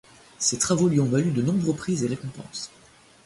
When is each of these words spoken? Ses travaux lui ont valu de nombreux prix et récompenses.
Ses 0.39 0.57
travaux 0.57 0.87
lui 0.87 0.99
ont 0.99 1.05
valu 1.05 1.29
de 1.29 1.43
nombreux 1.43 1.75
prix 1.75 2.03
et 2.03 2.07
récompenses. 2.07 2.71